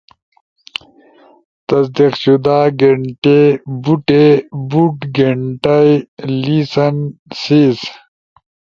تصدیق 1.67 2.13
شدہ 2.21 2.57
گینٹی۔ 2.79 3.39
بوٹے، 3.81 4.25
بُوڑ 4.69 4.89
گھینٹا، 5.15 5.75
لیسن، 6.41 6.95
سیز 7.39 7.77